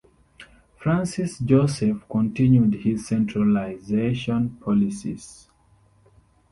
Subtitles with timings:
[0.79, 5.47] Francis Joseph continued his centralization policies.